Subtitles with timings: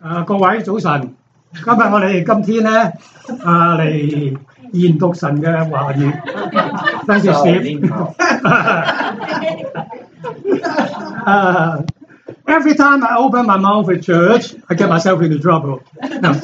[0.00, 1.14] 啊，各位早晨！
[1.52, 2.92] 今日我哋今天咧
[3.44, 4.38] 啊嚟
[4.72, 7.60] 研读神嘅话语，跟住写。
[11.26, 11.84] uh,
[12.46, 15.80] every time I open my mouth at church, I get myself into trouble.
[16.20, 16.34] No.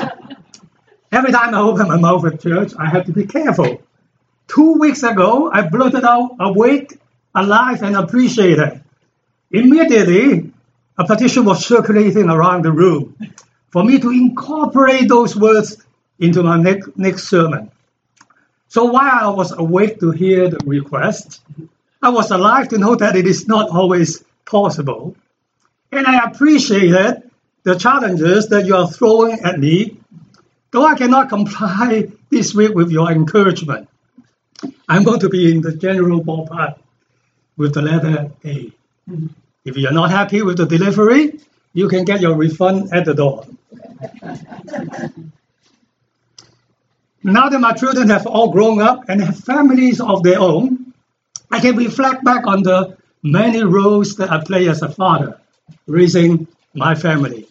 [1.11, 3.81] Every time I open my mouth at church, I have to be careful.
[4.49, 6.99] Two weeks ago, I blurted out awake,
[7.35, 8.81] alive, and appreciated.
[9.51, 10.50] Immediately,
[11.02, 13.18] a petition was circulating around the room
[13.72, 15.78] for me to incorporate those words
[16.20, 17.72] into my next, sermon.
[18.68, 21.42] So while I was awake to hear the request,
[22.04, 25.16] I was alive to know that it is not always possible.
[25.92, 27.24] And I appreciated
[27.64, 29.98] the challenges that you are throwing at me,
[30.70, 33.90] though I cannot comply this week with your encouragement.
[34.88, 36.78] I'm going to be in the general ballpark
[37.58, 38.72] with the letter A.
[39.10, 39.41] Mm-hmm.
[39.64, 41.40] If you're not happy with the delivery,
[41.74, 43.46] you can get your refund at the door.
[47.24, 50.94] now that my children have all grown up and have families of their own,
[51.52, 55.40] I can reflect back on the many roles that I play as a father,
[55.86, 57.48] raising my family.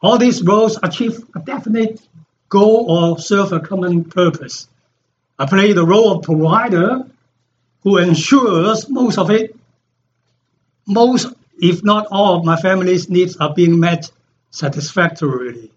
[0.00, 2.00] All these roles achieve a definite
[2.48, 4.68] goal or serve a common purpose.
[5.38, 7.04] I play the role of provider
[7.82, 9.57] who ensures most of it,
[10.88, 14.10] most, if not all, of my family's needs are being met
[14.50, 15.70] satisfactorily.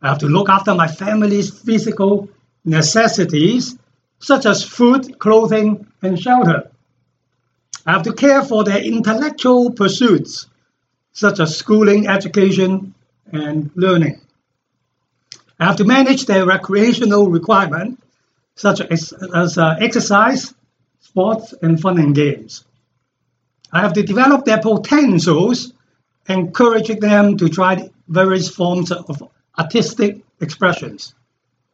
[0.00, 2.28] I have to look after my family's physical
[2.64, 3.76] necessities,
[4.20, 6.70] such as food, clothing, and shelter.
[7.86, 10.46] I have to care for their intellectual pursuits,
[11.12, 12.94] such as schooling, education,
[13.32, 14.20] and learning.
[15.58, 18.02] I have to manage their recreational requirements,
[18.54, 20.54] such as, as uh, exercise,
[21.00, 22.64] sports, and fun and games.
[23.72, 25.72] I have to develop their potentials,
[26.28, 29.22] encouraging them to try various forms of
[29.58, 31.14] artistic expressions,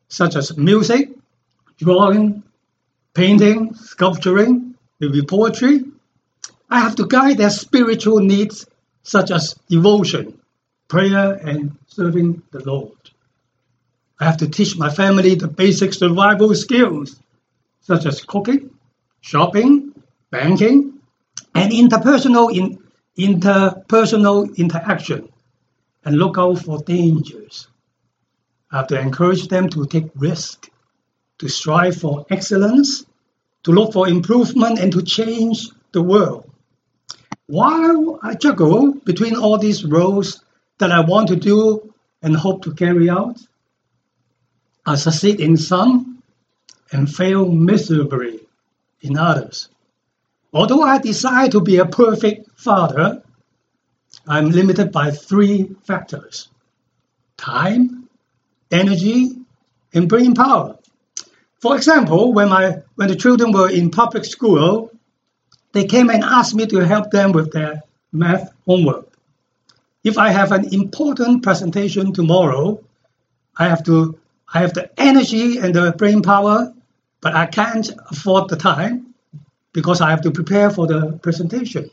[0.08, 1.10] such as music,
[1.78, 2.42] drawing,
[3.14, 5.84] painting, sculpturing, maybe poetry.
[6.68, 8.66] I have to guide their spiritual needs,
[9.02, 10.40] such as devotion,
[10.88, 12.98] prayer, and serving the Lord.
[14.18, 17.20] I have to teach my family the basic survival skills,
[17.80, 18.70] such as cooking,
[19.20, 19.92] shopping,
[20.30, 20.93] banking,
[21.54, 22.78] and interpersonal in,
[23.18, 25.28] interpersonal interaction,
[26.04, 27.68] and look out for dangers.
[28.70, 30.68] I have to encourage them to take risk,
[31.38, 33.04] to strive for excellence,
[33.62, 36.50] to look for improvement, and to change the world.
[37.46, 40.42] While I juggle between all these roles
[40.78, 43.38] that I want to do and hope to carry out,
[44.86, 46.22] I succeed in some
[46.90, 48.40] and fail miserably
[49.02, 49.68] in others.
[50.54, 53.22] Although I desire to be a perfect father,
[54.26, 56.48] I'm limited by three factors
[57.36, 58.08] time,
[58.70, 59.36] energy,
[59.92, 60.78] and brain power.
[61.60, 64.92] For example, when, my, when the children were in public school,
[65.72, 67.82] they came and asked me to help them with their
[68.12, 69.08] math homework.
[70.04, 72.80] If I have an important presentation tomorrow,
[73.58, 74.18] I have to
[74.52, 76.72] I have the energy and the brain power,
[77.20, 79.13] but I can't afford the time
[79.74, 81.90] because I have to prepare for the presentation.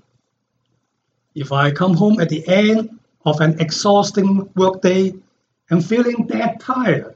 [1.35, 5.13] If I come home at the end of an exhausting workday
[5.69, 7.15] and feeling that tired,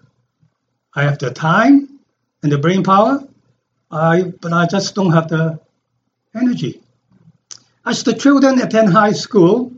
[0.93, 1.99] I have the time
[2.43, 3.23] and the brain power,
[3.91, 5.59] I, but I just don't have the
[6.33, 6.81] energy.
[7.85, 9.71] As the children attend high school,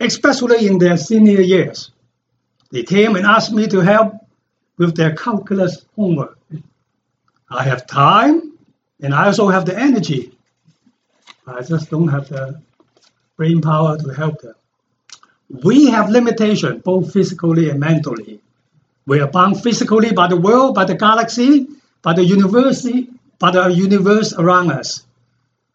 [0.00, 1.92] especially in their senior years,
[2.72, 4.14] they came and asked me to help
[4.78, 6.36] with their calculus homework.
[7.48, 8.53] I have time
[9.00, 10.32] and I also have the energy.
[11.46, 12.60] I just don't have the
[13.36, 14.54] brain power to help them.
[15.48, 18.40] We have limitation both physically and mentally.
[19.06, 21.66] We are bound physically by the world, by the galaxy,
[22.02, 22.88] by the universe,
[23.38, 25.04] by the universe around us.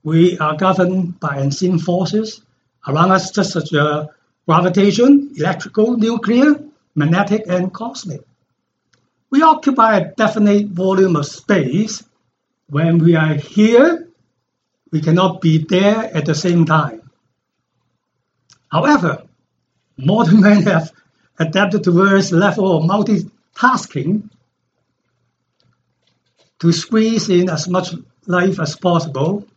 [0.04, 2.42] We are governed by unseen forces
[2.88, 4.08] around us, just such as uh,
[4.48, 6.56] gravitation, electrical, nuclear,
[6.96, 8.22] magnetic, and cosmic.
[9.30, 12.04] We occupy a definite volume of space.
[12.70, 14.08] When we are here,
[14.92, 17.10] we cannot be there at the same time.
[18.72, 19.24] However,
[19.98, 20.92] modern men have
[21.40, 24.30] adapted to various level of multitasking
[26.60, 27.96] to squeeze in as much
[28.28, 29.48] life as possible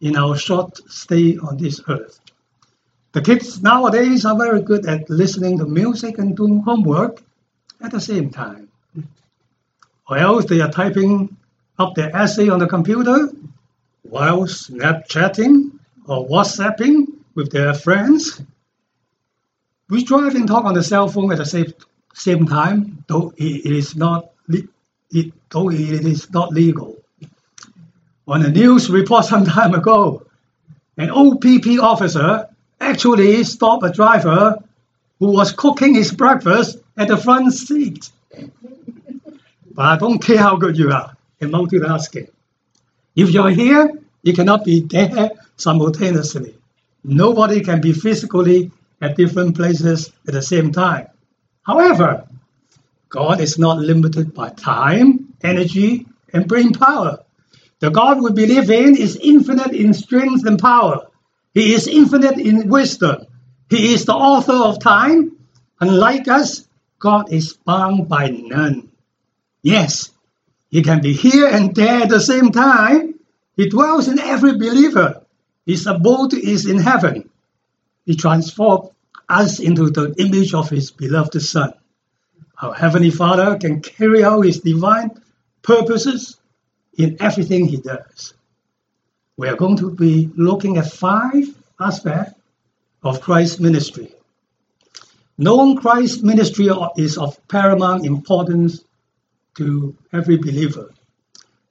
[0.00, 2.18] in our short stay on this earth.
[3.12, 7.22] The kids nowadays are very good at listening to music and doing homework
[7.80, 8.68] at the same time.
[10.08, 11.36] Or else they are typing
[11.78, 13.30] up their essay on the computer
[14.02, 18.40] while Snapchatting or WhatsApping with their friends.
[19.88, 21.72] We drive and talk on the cell phone at the same
[22.14, 26.96] same time, though it is not it, though it is not legal.
[28.26, 30.26] On a news report some time ago,
[30.96, 32.48] an OPP officer
[32.80, 34.62] actually stopped a driver
[35.18, 38.10] who was cooking his breakfast at the front seat.
[39.72, 42.28] But I don't care how good you are in multitasking.
[43.14, 43.92] If you're here,
[44.22, 46.56] you cannot be there simultaneously.
[47.04, 51.08] Nobody can be physically at different places at the same time.
[51.62, 52.28] However,
[53.08, 57.24] God is not limited by time, energy, and brain power.
[57.78, 61.06] The God we believe in is infinite in strength and power.
[61.54, 63.26] He is infinite in wisdom.
[63.70, 65.36] He is the author of time.
[65.80, 66.66] Unlike us,
[66.98, 68.90] God is bound by none.
[69.62, 70.10] Yes,
[70.70, 73.14] He can be here and there at the same time.
[73.56, 75.22] He dwells in every believer.
[75.64, 77.28] His abode is in heaven.
[78.04, 78.90] He transforms
[79.28, 81.72] us into the image of His beloved Son.
[82.60, 85.10] Our Heavenly Father can carry out His divine
[85.62, 86.36] purposes
[86.96, 88.34] in everything He does.
[89.36, 91.44] We are going to be looking at five
[91.80, 92.38] aspects
[93.02, 94.12] of Christ's ministry.
[95.38, 98.82] Knowing Christ's ministry is of paramount importance
[99.56, 100.92] to every believer.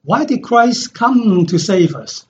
[0.02, 2.26] Why did Christ come to save us?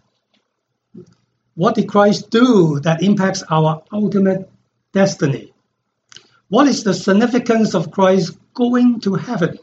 [1.55, 4.51] What did Christ do that impacts our ultimate
[4.93, 5.53] destiny?
[6.49, 9.59] What is the significance of Christ going to heaven?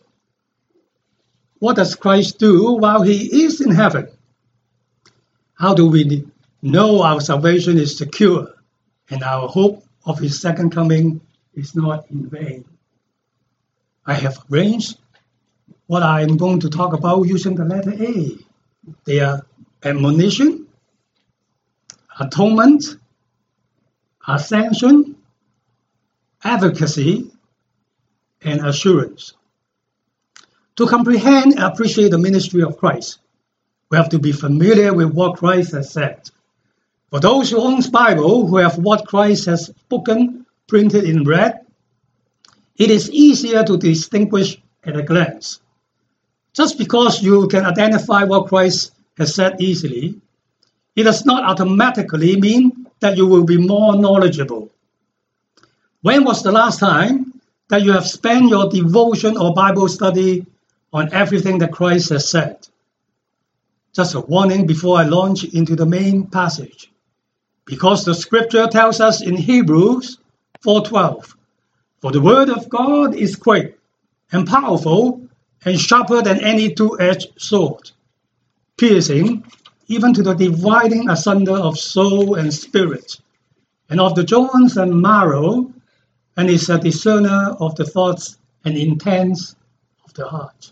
[1.59, 4.09] What does Christ do while he is in heaven?
[5.53, 6.25] How do we
[6.61, 8.53] know our salvation is secure
[9.09, 11.21] and our hope of his second coming
[11.53, 12.65] is not in vain?
[14.05, 14.97] I have arranged
[15.93, 18.35] what I am going to talk about using the letter A.
[19.05, 19.45] They are
[19.83, 20.65] admonition,
[22.19, 22.83] atonement,
[24.27, 25.17] ascension,
[26.43, 27.29] advocacy,
[28.41, 29.33] and assurance.
[30.77, 33.19] To comprehend and appreciate the ministry of Christ,
[33.91, 36.27] we have to be familiar with what Christ has said.
[37.11, 41.59] For those who own Bible, who have what Christ has spoken printed in red,
[42.77, 45.59] it is easier to distinguish at a glance.
[46.53, 50.21] Just because you can identify what Christ has said easily,
[50.95, 54.71] it does not automatically mean that you will be more knowledgeable.
[56.01, 60.45] When was the last time that you have spent your devotion or Bible study
[60.91, 62.67] on everything that Christ has said?
[63.93, 66.91] Just a warning before I launch into the main passage.
[67.65, 70.17] Because the scripture tells us in Hebrews
[70.61, 71.35] 4:12,
[72.01, 73.79] for the word of God is quick
[74.31, 75.22] and powerful
[75.65, 77.91] and sharper than any two-edged sword,
[78.77, 79.43] piercing
[79.87, 83.19] even to the dividing asunder of soul and spirit,
[83.89, 85.71] and of the joints and marrow,
[86.37, 89.55] and is a discerner of the thoughts and intents
[90.05, 90.71] of the heart.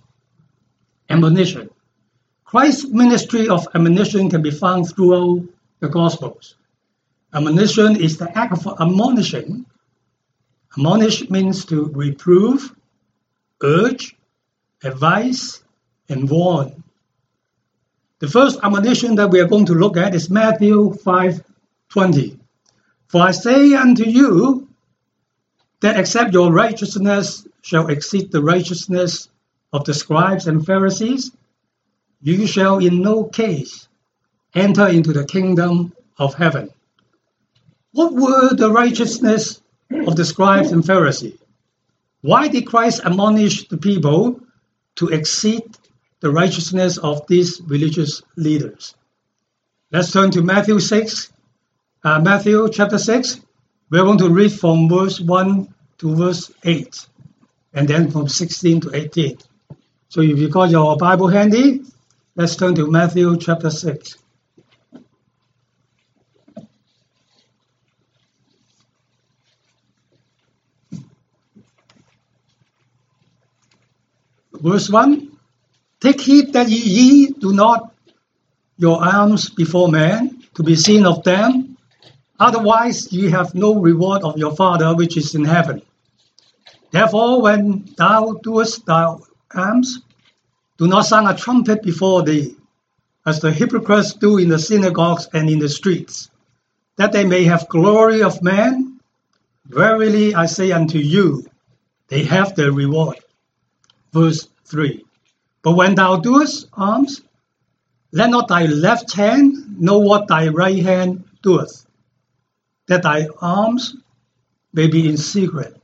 [1.10, 1.70] Admonition.
[2.46, 5.44] Christ's ministry of admonition can be found throughout
[5.80, 6.56] the Gospels.
[7.34, 9.66] Admonition is the act of admonishing.
[10.78, 12.76] Admonish means to reprove,
[13.62, 14.16] urge,
[14.84, 15.64] advise,
[16.10, 16.84] and warn.
[18.20, 22.38] The first admonition that we are going to look at is Matthew 5:20.
[23.08, 24.68] For I say unto you
[25.82, 29.30] that except your righteousness shall exceed the righteousness
[29.74, 31.32] of the scribes and Pharisees,
[32.22, 33.88] you shall in no case
[34.54, 36.70] enter into the kingdom of heaven.
[37.94, 39.62] What were the righteousness
[40.08, 41.40] of the scribes and Pharisees?
[42.22, 44.40] Why did Christ admonish the people
[44.96, 45.64] to exceed
[46.20, 48.96] the righteousness of these religious leaders.
[49.92, 51.34] Let's turn to Matthew 6,
[52.04, 53.42] uh, Matthew chapter 6.
[53.90, 57.08] We're going to read from verse 1 to verse 8,
[57.74, 59.38] and then from 16 to 18.
[60.10, 61.82] So if you got your Bible handy,
[62.36, 64.18] let's turn to Matthew chapter 6.
[74.62, 75.28] Verse 1
[76.00, 77.94] Take heed that ye do not
[78.78, 81.78] your alms before men to be seen of them,
[82.40, 85.82] otherwise ye have no reward of your Father which is in heaven.
[86.92, 89.16] Therefore, when thou doest thy
[89.56, 90.02] alms,
[90.78, 92.56] do not sound a trumpet before thee,
[93.26, 96.30] as the hypocrites do in the synagogues and in the streets,
[96.98, 99.00] that they may have glory of men.
[99.66, 101.46] Verily I say unto you,
[102.10, 103.18] they have their reward
[104.14, 105.06] verse 3.
[105.62, 107.22] But when thou doest alms,
[108.12, 111.86] let not thy left hand know what thy right hand doeth,
[112.88, 113.96] that thy alms
[114.74, 115.78] may be in secret.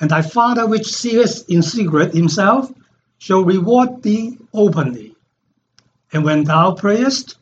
[0.00, 2.72] And thy Father which seeth in secret himself
[3.18, 5.14] shall reward thee openly.
[6.12, 7.36] And when thou prayest,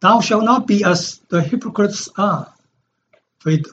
[0.00, 2.52] thou shalt not be as the hypocrites are,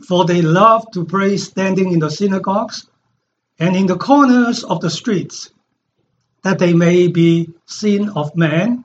[0.07, 2.87] for they love to pray standing in the synagogues
[3.57, 5.49] and in the corners of the streets,
[6.45, 8.83] that they may be seen of men.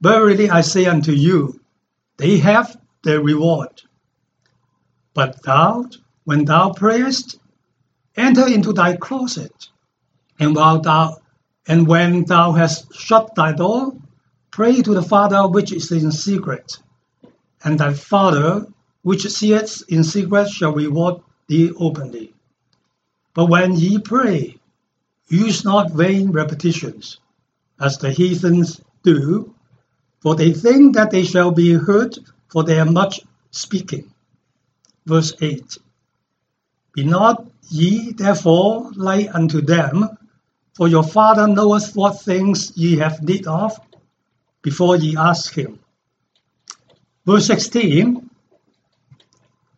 [0.00, 1.60] Verily I say unto you,
[2.16, 3.82] they have their reward.
[5.12, 5.86] But thou,
[6.22, 7.40] when thou prayest,
[8.16, 9.68] enter into thy closet,
[10.38, 11.16] and while thou
[11.66, 13.92] and when thou hast shut thy door,
[14.52, 16.78] pray to the Father which is in secret,
[17.64, 18.64] and thy Father
[19.02, 21.16] which seeth in secret shall reward
[21.48, 22.32] thee openly.
[23.34, 24.59] But when ye pray,
[25.30, 27.18] use not vain repetitions,
[27.80, 29.54] as the heathens do,
[30.20, 32.18] for they think that they shall be heard
[32.48, 33.20] for their much
[33.50, 34.12] speaking.
[35.06, 35.78] Verse 8
[36.94, 40.08] Be not ye therefore like unto them,
[40.74, 43.78] for your Father knoweth what things ye have need of
[44.62, 45.78] before ye ask him.
[47.24, 48.28] Verse 16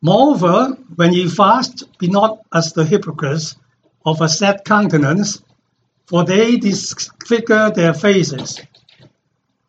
[0.00, 3.54] Moreover, when ye fast, be not as the hypocrites
[4.04, 5.42] of a sad countenance,
[6.06, 8.60] for they disfigure their faces,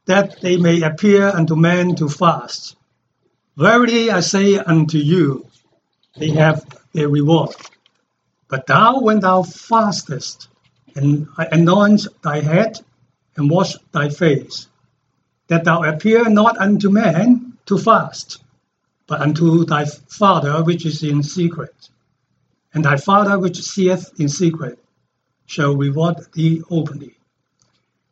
[0.06, 2.75] that they may appear unto men to fast.
[3.56, 5.48] Verily I say unto you,
[6.18, 7.56] they have their reward.
[8.48, 10.48] But thou, when thou fastest,
[10.96, 12.80] and anoint thy head,
[13.36, 14.68] and wash thy face,
[15.48, 18.44] that thou appear not unto men to fast,
[19.08, 21.90] but unto thy Father which is in secret.
[22.74, 24.80] And thy Father which seeth in secret
[25.46, 27.15] shall reward thee openly.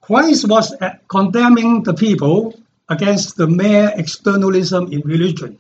[0.01, 5.59] Christ was uh, condemning the people against the mere externalism in religion.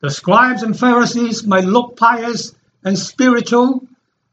[0.00, 2.54] The scribes and Pharisees might look pious
[2.84, 3.86] and spiritual,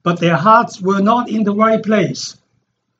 [0.03, 2.37] but their hearts were not in the right place.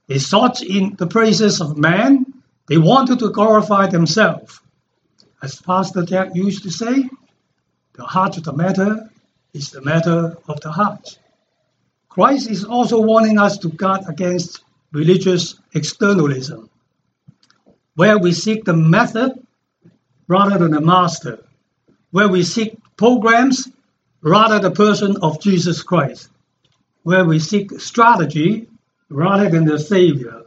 [0.08, 2.26] They sought in the praises of man,
[2.68, 4.60] they wanted to glorify themselves.
[5.42, 7.10] As Pastor Jack used to say,
[7.94, 9.11] the heart of the matter
[9.54, 11.18] is the matter of the heart.
[12.10, 16.70] Christ is also warning us to guard against religious externalism,
[17.96, 19.32] where we seek the method
[20.28, 21.44] rather than the master,
[22.12, 23.70] where we seek programs
[24.22, 26.30] rather than the person of Jesus Christ,
[27.04, 28.68] where we seek strategy
[29.10, 30.44] rather than the Savior.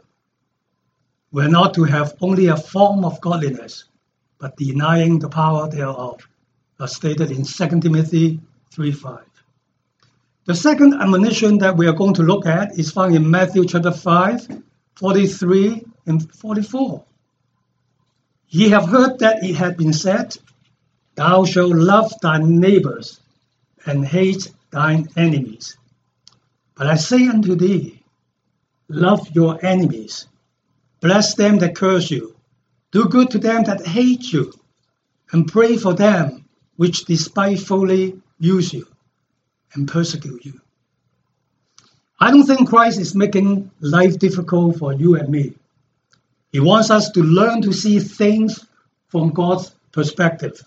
[1.31, 3.83] We're not to have only a form of godliness,
[4.39, 6.27] but denying the power thereof,
[6.79, 8.39] as stated in 2 Timothy
[8.73, 9.21] 3.5.
[10.45, 13.91] The second admonition that we are going to look at is found in Matthew chapter
[13.91, 14.47] 5,
[14.95, 17.03] 43 and 44.
[18.49, 20.37] Ye have heard that it had been said,
[21.15, 23.19] Thou shalt love thy neighbors
[23.85, 25.77] and hate thine enemies.
[26.75, 28.03] But I say unto thee,
[28.87, 30.27] Love your enemies,
[31.01, 32.35] bless them that curse you,
[32.91, 34.53] do good to them that hate you,
[35.31, 36.45] and pray for them
[36.75, 38.87] which despitefully use you
[39.73, 40.59] and persecute you.
[42.19, 45.53] I don't think Christ is making life difficult for you and me.
[46.51, 48.65] He wants us to learn to see things
[49.07, 50.63] from God's perspective.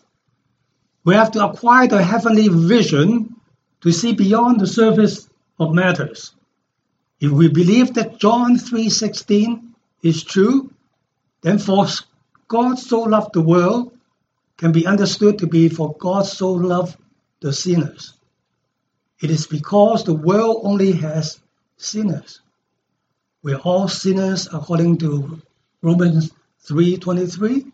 [1.05, 3.37] We have to acquire the heavenly vision
[3.81, 6.33] to see beyond the surface of matters.
[7.21, 10.71] If we believe that John 3:16 is true,
[11.41, 11.87] then for
[12.49, 13.93] God so loved the world
[14.57, 16.97] can be understood to be for God so loved
[17.41, 18.15] the sinners.
[19.21, 21.41] It is because the world only has
[21.77, 22.41] sinners.
[23.43, 25.41] We're all sinners according to
[25.83, 26.31] Romans
[26.67, 27.73] 3:23.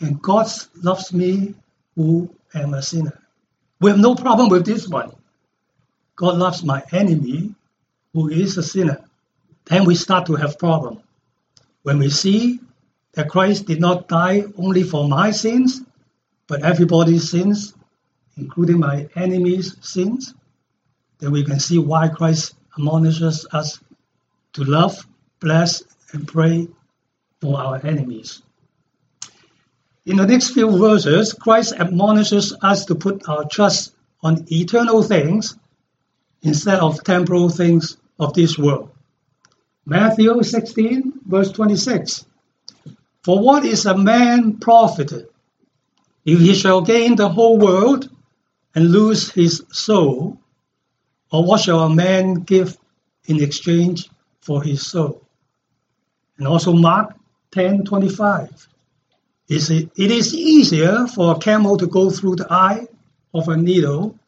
[0.00, 0.46] And God
[0.82, 1.54] loves me
[1.96, 3.20] who am a sinner.
[3.80, 5.12] We have no problem with this one.
[6.16, 7.54] God loves my enemy
[8.12, 9.04] who is a sinner.
[9.66, 11.00] Then we start to have problem.
[11.82, 12.60] When we see
[13.12, 15.82] that Christ did not die only for my sins,
[16.46, 17.74] but everybody's sins,
[18.38, 20.34] including my enemies' sins,
[21.18, 23.80] then we can see why Christ admonishes us
[24.52, 25.06] to love,
[25.40, 26.68] bless, and pray
[27.40, 28.42] for our enemies.
[30.06, 35.56] In the next few verses, Christ admonishes us to put our trust on eternal things
[36.42, 38.90] instead of temporal things of this world.
[39.84, 42.24] Matthew 16, verse 26.
[43.22, 45.28] For what is a man profited
[46.24, 48.08] if he shall gain the whole world
[48.74, 50.38] and lose his soul?
[51.30, 52.76] Or what shall a man give
[53.26, 54.08] in exchange
[54.40, 55.22] for his soul?
[56.38, 57.14] And also Mark
[57.50, 58.68] 10 25.
[59.48, 62.86] It is easier for a camel to go through the eye
[63.32, 64.18] of a needle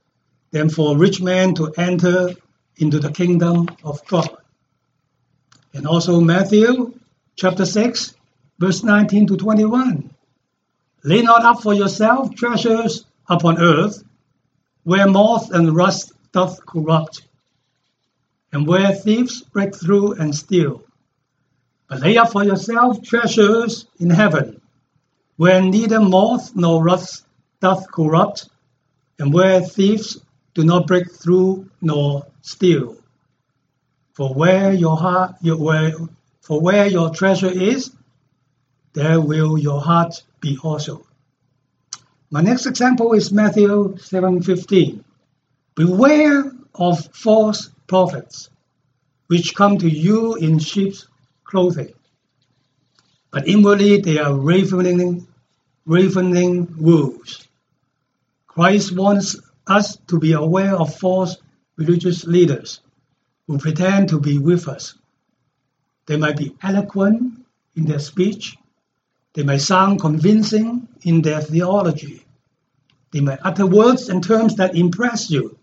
[0.51, 2.31] than for a rich man to enter
[2.77, 4.37] into the kingdom of God.
[5.75, 6.99] And also Matthew
[7.37, 8.15] chapter 6,
[8.59, 10.11] verse 19 to 21.
[11.05, 14.03] Lay not up for yourself treasures upon earth,
[14.85, 17.23] where moth and rust doth corrupt,
[18.53, 20.83] and where thieves break through and steal.
[21.89, 24.61] But lay up for yourself treasures in heaven,
[25.37, 27.25] where neither moth nor rust
[27.61, 28.49] doth corrupt,
[29.19, 30.19] and where thieves
[30.55, 32.97] do not break through nor steal.
[34.15, 35.93] For where your heart, your, where,
[36.41, 37.91] for where your treasure is,
[38.93, 41.07] there will your heart be also.
[42.33, 45.03] My next example is Matthew 7:15.
[45.75, 48.51] Beware of false prophets,
[49.27, 51.09] which come to you in sheep's
[51.43, 51.93] clothing,
[53.33, 55.27] but inwardly they are ravening,
[55.87, 57.49] ravening wolves.
[58.47, 61.37] Christ wants us to be aware of false
[61.77, 62.81] religious leaders
[63.49, 64.95] who pretend to be with us.
[66.07, 67.45] They might be eloquent
[67.75, 68.57] in their speech,
[69.35, 72.25] they may sound convincing in their theology,
[73.13, 75.59] they may utter words and terms that impress you,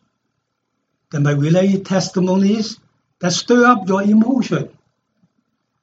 [1.12, 2.80] they may relay testimonies
[3.20, 4.70] that stir up your emotion,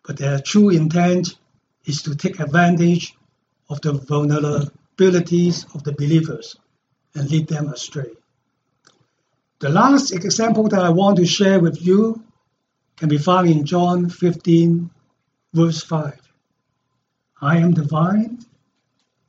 [0.07, 1.37] but their true intent
[1.85, 3.14] is to take advantage
[3.69, 6.57] of the vulnerabilities of the believers
[7.14, 8.11] and lead them astray.
[9.61, 12.23] The last example that I want to share with you
[12.97, 14.91] can be found in John 15,
[15.55, 16.24] verse 5.
[17.45, 18.39] I am the vine,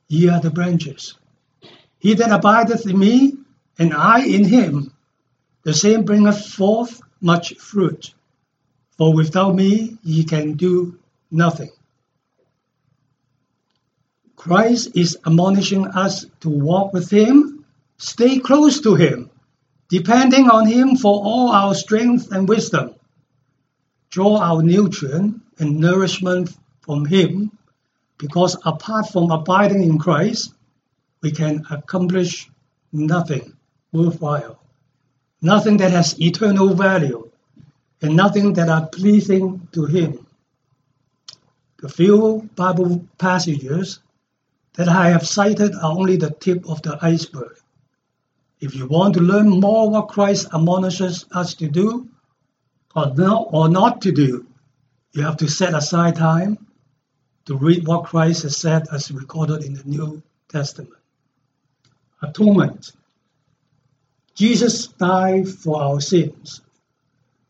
[0.08, 1.18] ye are the branches.
[1.98, 3.34] He that abideth in me,
[3.78, 4.94] and I in him,
[5.64, 8.14] the same bringeth forth much fruit.
[8.96, 10.98] For without me ye can do
[11.30, 11.72] nothing.
[14.34, 17.66] Christ is admonishing us to walk with him,
[17.98, 19.28] stay close to him,
[19.90, 22.94] depending on him for all our strength and wisdom.
[24.08, 27.50] Draw our nutrient and nourishment from him,
[28.18, 30.54] because apart from abiding in Christ,
[31.22, 32.50] we can accomplish
[32.92, 33.56] nothing
[33.92, 34.60] worthwhile,
[35.42, 37.30] nothing that has eternal value,
[38.02, 40.26] and nothing that are pleasing to him.
[41.78, 44.00] The few Bible passages
[44.74, 47.56] that I have cited are only the tip of the iceberg.
[48.60, 52.08] If you want to learn more what Christ admonishes us to do
[52.94, 54.46] or not, or not to do,
[55.12, 56.66] you have to set aside time
[57.46, 60.92] to read what Christ has said as recorded in the New Testament.
[62.22, 62.92] Atonement.
[64.34, 66.60] Jesus died for our sins.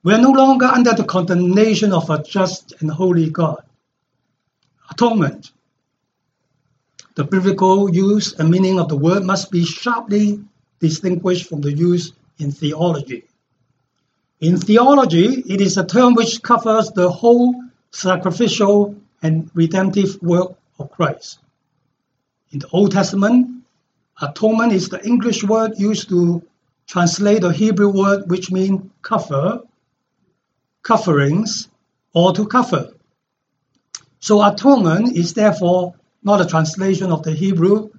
[0.03, 3.63] We are no longer under the condemnation of a just and holy God.
[4.91, 5.51] Atonement.
[7.17, 10.45] The biblical use and meaning of the word must be sharply
[10.79, 13.25] distinguished from the use in theology.
[14.41, 17.55] In theology, it is a term which covers the whole
[17.91, 21.38] sacrificial and redemptive work of Christ.
[22.50, 23.64] In the Old Testament,
[24.20, 26.42] atonement is the English word used to
[26.87, 29.62] translate the Hebrew word which means cover,
[30.83, 31.68] coverings,
[32.14, 32.92] or to cover.
[34.20, 37.90] So atonement is therefore not a translation of the Hebrew,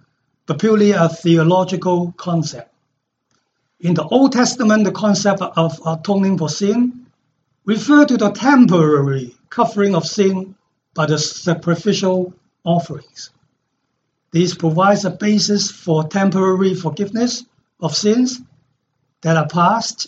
[0.45, 2.73] but purely a theological concept.
[3.79, 7.05] In the Old Testament, the concept of atoning for sin
[7.63, 10.55] referred to the temporary covering of sin
[10.97, 12.33] by the sacrificial
[12.63, 13.29] offerings.
[14.31, 17.45] This provides a basis for temporary forgiveness
[17.79, 18.41] of sins
[19.21, 20.07] that are past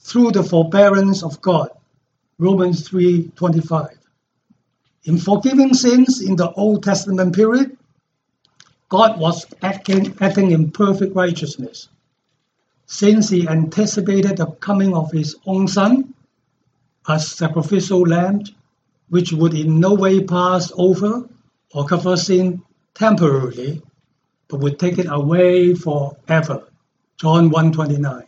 [0.00, 1.70] through the forbearance of God.
[2.36, 3.96] Romans 3:25.
[5.04, 7.78] In forgiving sins in the Old Testament period,
[8.88, 11.88] God was acting, acting in perfect righteousness.
[12.86, 16.12] Since he anticipated the coming of his own son,
[17.06, 18.42] a sacrificial lamb,
[19.10, 21.28] which would in no way pass over
[21.72, 22.62] or cover sin
[22.94, 23.82] temporarily,
[24.48, 26.64] but would take it away forever.
[27.18, 28.24] John 1:29.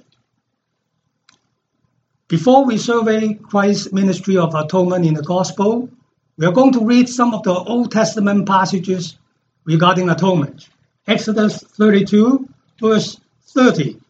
[2.29, 5.89] Before we survey Christ's ministry of atonement in the gospel,
[6.37, 9.17] we are going to read some of the Old Testament passages
[9.65, 10.69] regarding atonement.
[11.07, 12.49] Exodus 32,
[12.81, 14.01] verse 30.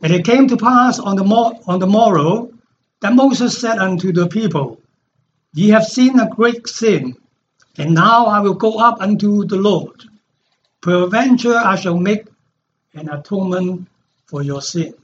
[0.00, 2.50] And it came to pass on the, mor- on the morrow
[3.00, 4.77] that Moses said unto the people,
[5.54, 7.16] Ye have seen a great sin,
[7.76, 10.04] and now I will go up unto the Lord.
[10.80, 12.26] Peradventure I shall make
[12.94, 13.88] an atonement
[14.26, 14.94] for your sin.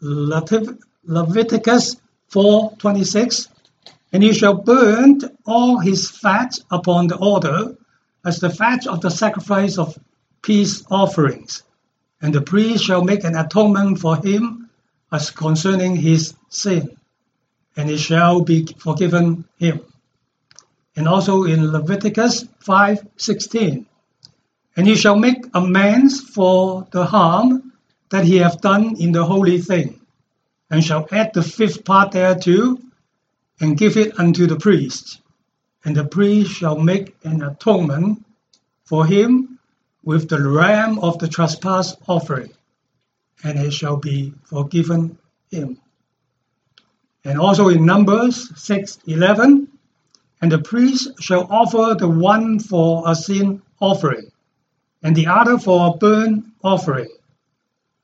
[0.00, 1.96] Leviticus
[2.32, 3.48] 4:26
[4.12, 7.76] And he shall burn all his fat upon the altar
[8.24, 9.98] as the fat of the sacrifice of
[10.42, 11.62] peace offerings.
[12.22, 14.70] and the priest shall make an atonement for him
[15.12, 16.96] as concerning his sin,
[17.76, 19.80] and it shall be forgiven him.
[20.96, 23.86] And also in Leviticus 5:16,
[24.76, 27.72] and he shall make amends for the harm
[28.10, 30.00] that he hath done in the holy thing,
[30.70, 32.78] and shall add the fifth part thereto,
[33.60, 35.20] and give it unto the priest.
[35.84, 38.24] And the priest shall make an atonement
[38.84, 39.58] for him
[40.02, 42.52] with the ram of the trespass offering,
[43.42, 45.18] and it shall be forgiven
[45.50, 45.78] him.
[47.26, 49.66] And also in Numbers 6:11,
[50.40, 54.30] and the priest shall offer the one for a sin offering,
[55.02, 57.10] and the other for a burnt offering,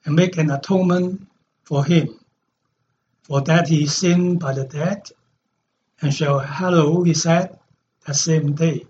[0.04, 1.28] and make an atonement
[1.62, 2.08] for him,
[3.22, 5.08] for that he sinned by the dead,
[6.00, 7.56] and shall hallow his head
[8.04, 8.84] that same day.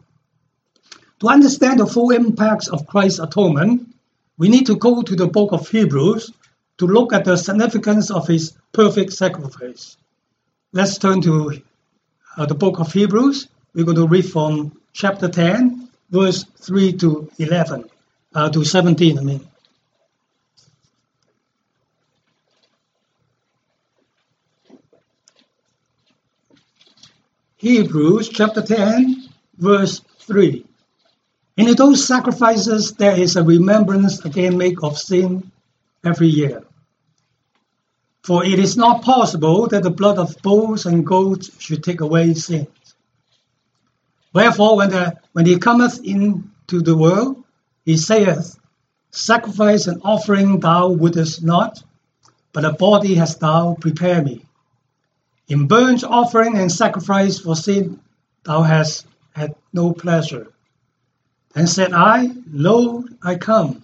[1.20, 3.94] To understand the full impacts of Christ's atonement,
[4.38, 6.32] we need to go to the book of Hebrews
[6.78, 9.98] to look at the significance of his perfect sacrifice.
[10.74, 11.60] Let's turn to
[12.38, 13.46] uh, the book of Hebrews.
[13.74, 17.90] We're going to read from chapter 10, verse 3 to 11,
[18.34, 19.46] uh, to 17, I mean.
[27.58, 30.64] Hebrews chapter 10, verse 3.
[31.58, 35.52] In those sacrifices, there is a remembrance again made of sin
[36.02, 36.64] every year.
[38.22, 42.34] For it is not possible that the blood of bulls and goats should take away
[42.34, 42.68] sins.
[44.32, 47.42] Wherefore, when, the, when he cometh into the world,
[47.84, 48.58] he saith,
[49.10, 51.82] Sacrifice and offering thou wouldest not,
[52.52, 54.44] but a body hast thou prepared me.
[55.48, 58.00] In burnt offering and sacrifice for sin
[58.44, 60.46] thou hast had no pleasure.
[61.54, 63.82] Then said I, Lo, I come.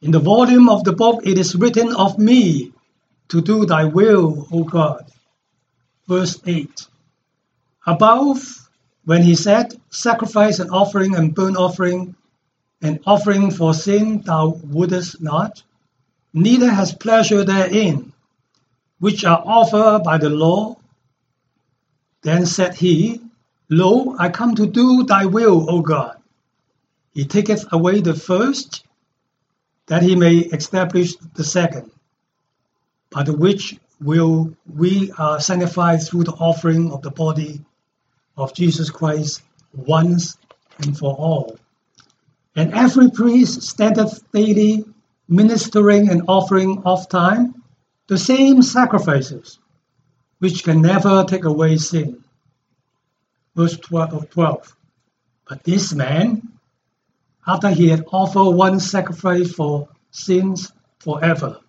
[0.00, 2.72] In the volume of the book it is written of me
[3.28, 5.10] to do thy will, O God.
[6.06, 6.86] Verse 8.
[7.86, 8.68] Above,
[9.04, 12.14] when he said, Sacrifice and offering and burnt offering
[12.82, 15.62] and offering for sin thou wouldest not,
[16.32, 18.12] neither has pleasure therein,
[18.98, 20.76] which are offered by the law.
[22.22, 23.20] Then said he,
[23.70, 26.16] Lo, I come to do thy will, O God.
[27.14, 28.84] He taketh away the first,
[29.86, 31.90] that he may establish the second,
[33.14, 37.64] by the which will we are sanctified through the offering of the body
[38.36, 40.36] of Jesus Christ once
[40.80, 41.56] and for all.
[42.56, 44.84] And every priest standeth daily
[45.28, 47.62] ministering and offering oft time
[48.08, 49.58] the same sacrifices,
[50.40, 52.24] which can never take away sin.
[53.54, 54.76] Verse uh, 12.
[55.48, 56.48] But this man,
[57.46, 61.60] after he had offered one sacrifice for sins forever,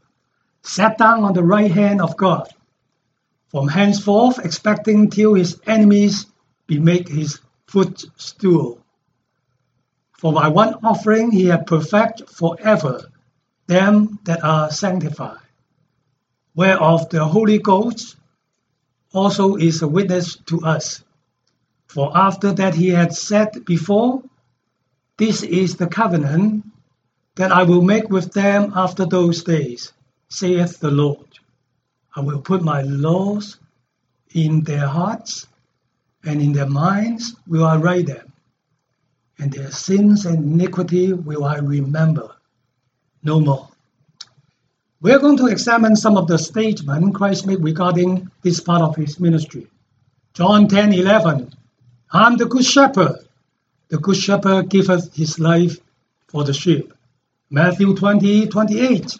[0.65, 2.47] sat down on the right hand of God,
[3.49, 6.25] from henceforth expecting till his enemies
[6.67, 8.79] be made his footstool.
[10.13, 13.11] For by one offering he had perfect forever
[13.67, 15.39] them that are sanctified,
[16.55, 18.15] whereof the Holy Ghost
[19.13, 21.03] also is a witness to us.
[21.87, 24.23] For after that he had said before,
[25.17, 26.65] this is the covenant
[27.35, 29.93] that I will make with them after those days,
[30.29, 31.27] saith the Lord.
[32.15, 33.57] I will put my laws
[34.33, 35.47] in their hearts,
[36.23, 38.33] and in their minds will I write them,
[39.37, 42.35] and their sins and iniquity will I remember
[43.23, 43.69] no more.
[45.01, 49.19] We're going to examine some of the statements Christ made regarding this part of his
[49.19, 49.67] ministry.
[50.33, 51.53] John 10 11.
[52.11, 53.19] I'm the good shepherd.
[53.89, 55.77] The good shepherd giveth his life
[56.27, 56.93] for the sheep.
[57.49, 59.17] Matthew 20, 28.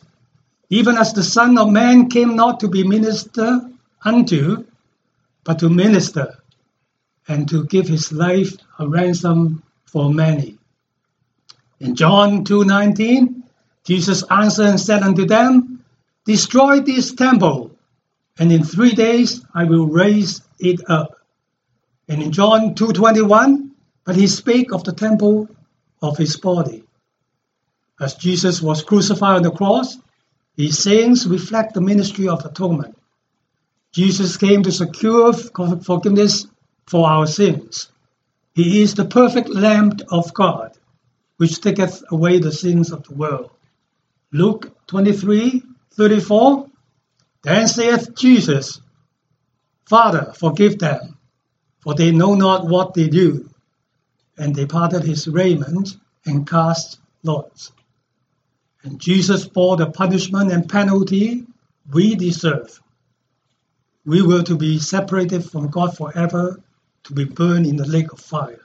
[0.70, 3.62] Even as the Son of Man came not to be ministered
[4.04, 4.66] unto,
[5.44, 6.38] but to minister,
[7.28, 10.58] and to give his life a ransom for many.
[11.80, 13.44] In John 2:19,
[13.84, 15.84] Jesus answered and said unto them,
[16.26, 17.72] Destroy this temple,
[18.40, 21.20] and in three days I will raise it up.
[22.08, 23.72] And in John 2:21,
[24.04, 25.48] but he spake of the temple
[26.02, 26.84] of his body.
[28.00, 29.98] As Jesus was crucified on the cross,
[30.58, 32.98] his sayings reflect the ministry of atonement.
[33.92, 36.48] Jesus came to secure forgiveness
[36.86, 37.90] for our sins.
[38.54, 40.78] He is the perfect Lamb of God,
[41.38, 43.52] which taketh away the sins of the world.
[44.32, 46.68] Luke 23 34.
[47.44, 48.82] Then saith Jesus,
[49.86, 51.18] Father, forgive them,
[51.80, 53.50] for they know not what they do.
[54.38, 57.72] And they parted his raiment and cast lots.
[58.86, 61.48] And Jesus bore the punishment and penalty
[61.92, 62.80] we deserve.
[64.06, 66.62] We were to be separated from God forever,
[67.06, 68.62] to be burned in the lake of fire.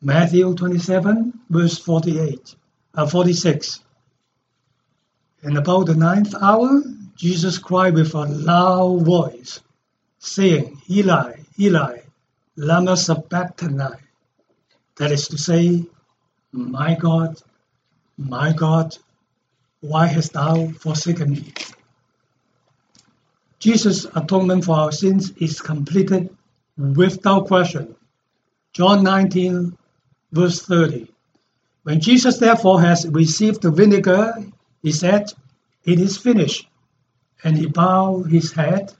[0.00, 2.56] Matthew 27, verse 48,
[2.94, 3.80] uh, 46.
[5.42, 6.82] And about the ninth hour,
[7.14, 9.60] Jesus cried with a loud voice,
[10.18, 11.98] saying, Eli, Eli,
[12.56, 13.98] lama sabachthani.
[14.96, 15.84] That is to say,
[16.52, 17.36] My God,
[18.16, 18.96] my God,
[19.80, 21.52] why hast thou forsaken me?
[23.58, 26.34] Jesus' atonement for our sins is completed
[26.76, 27.94] without question.
[28.72, 29.76] John 19,
[30.32, 31.10] verse 30.
[31.84, 34.34] When Jesus therefore has received the vinegar,
[34.82, 35.32] he said,
[35.84, 36.68] It is finished.
[37.42, 38.92] And he bowed his head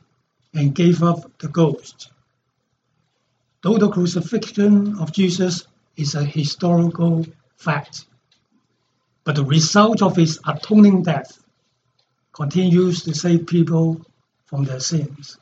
[0.55, 2.11] and gave up the ghost.
[3.62, 8.07] Though the crucifixion of Jesus is a historical fact,
[9.24, 11.38] but the result of his atoning death
[12.32, 14.04] continues to save people
[14.46, 15.38] from their sins.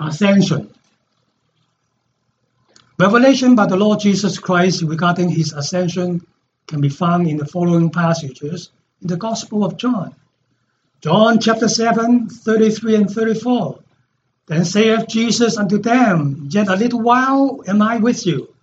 [0.00, 0.70] Ascension.
[2.98, 6.26] Revelation by the Lord Jesus Christ regarding his ascension
[6.66, 8.70] can be found in the following passages
[9.02, 10.14] in the Gospel of John.
[11.02, 13.78] John chapter 7, 33 and 34.
[14.46, 18.54] Then saith Jesus unto them, Yet a little while am I with you,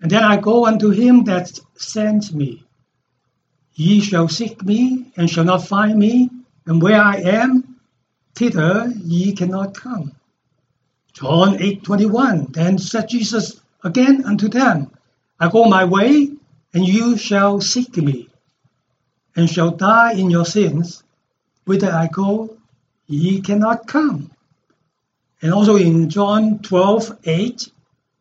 [0.00, 2.65] and then I go unto him that sent me.
[3.78, 6.30] Ye shall seek me, and shall not find me,
[6.64, 7.76] and where I am,
[8.34, 10.12] thither ye cannot come.
[11.12, 12.52] John 8, 21.
[12.52, 14.90] Then said Jesus again unto them,
[15.38, 16.32] I go my way,
[16.72, 18.30] and you shall seek me,
[19.36, 21.02] and shall die in your sins.
[21.66, 22.56] Whither I go,
[23.06, 24.30] ye cannot come.
[25.42, 27.72] And also in John 12, 8,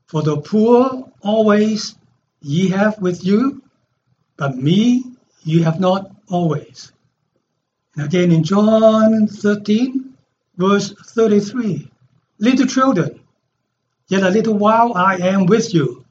[0.07, 1.95] For the poor always
[2.41, 3.63] ye have with you,
[4.35, 5.14] but me
[5.45, 6.91] ye have not always.
[7.95, 10.17] And again in John 13,
[10.57, 11.89] verse 33,
[12.39, 13.21] Little children,
[14.09, 16.03] yet a little while I am with you.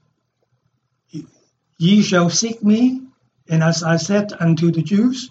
[1.77, 3.03] Ye shall seek me,
[3.49, 5.31] and as I said unto the Jews,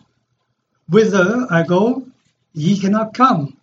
[0.89, 2.05] Whither I go,
[2.53, 3.57] ye cannot come.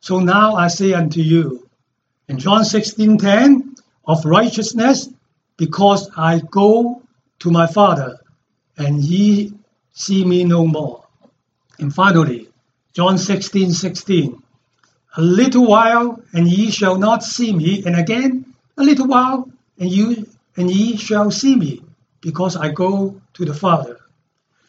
[0.00, 1.68] So now I say unto you,
[2.28, 5.08] in John 16:10, of righteousness,
[5.58, 7.02] because I go
[7.40, 8.18] to my Father,
[8.78, 9.52] and ye
[9.96, 11.02] see me no more.
[11.78, 12.48] And finally,
[12.92, 14.40] John 16:16,
[15.16, 18.44] a little while, and ye shall not see me, and again,
[18.76, 21.82] a little while, and you and ye shall see me,
[22.20, 23.96] because I go to the Father.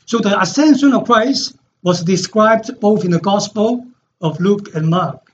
[0.05, 3.85] So the ascension of Christ was described both in the Gospel
[4.21, 5.31] of Luke and Mark.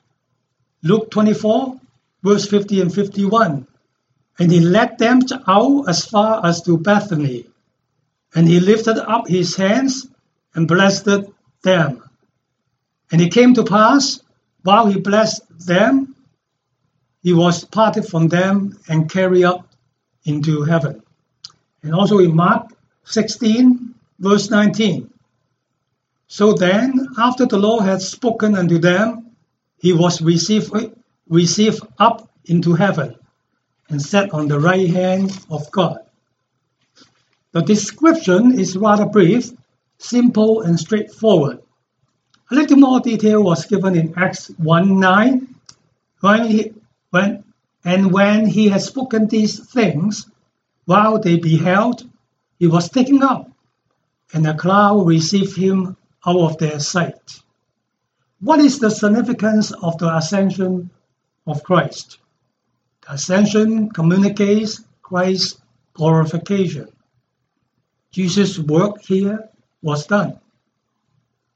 [0.81, 1.79] Luke 24,
[2.23, 3.67] verse 50 and 51.
[4.39, 7.45] And he led them out as far as to Bethany.
[8.35, 10.07] And he lifted up his hands
[10.55, 11.07] and blessed
[11.61, 12.03] them.
[13.11, 14.19] And it came to pass,
[14.63, 16.15] while he blessed them,
[17.21, 19.67] he was parted from them and carried up
[20.25, 21.03] into heaven.
[21.83, 22.73] And also in Mark
[23.05, 25.09] 16, verse 19.
[26.27, 29.31] So then, after the Lord had spoken unto them,
[29.77, 30.73] he was received,
[31.27, 33.15] received up into heaven
[33.89, 36.02] and sat on the right hand of God.
[37.53, 39.51] The description is rather brief,
[39.99, 41.61] simple, and straightforward.
[42.49, 45.55] A little more detail was given in Acts 1 9.
[46.21, 46.73] When he,
[47.11, 47.43] when,
[47.85, 50.27] and when he had spoken these things,
[50.85, 52.09] while they beheld,
[52.57, 53.51] he was taken up,
[54.33, 57.39] and a cloud received him out of their sight.
[58.39, 60.89] What is the significance of the ascension
[61.45, 62.17] of Christ?
[63.01, 65.61] The ascension communicates Christ's
[65.93, 66.87] glorification.
[68.13, 69.49] Jesus' work here
[69.81, 70.39] was done.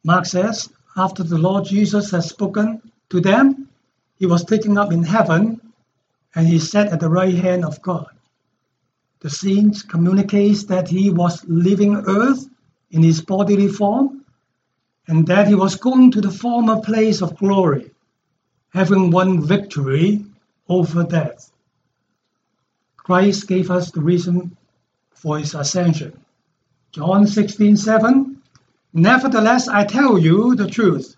[0.04, 3.70] Mark says, after the Lord Jesus had spoken to them,
[4.18, 5.62] he was taken up in heaven
[6.34, 8.10] and he sat at the right hand of God.
[9.20, 12.50] The scene communicates that he was leaving earth
[12.90, 14.26] in his bodily form
[15.08, 17.92] and that he was going to the former place of glory,
[18.70, 20.26] having won victory
[20.70, 21.52] over death.
[22.98, 24.58] Christ gave us the reason
[25.14, 26.20] for his ascension.
[26.98, 28.38] John 16:7
[28.92, 31.16] Nevertheless I tell you the truth